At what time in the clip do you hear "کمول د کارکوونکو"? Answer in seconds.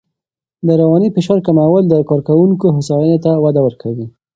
1.47-2.65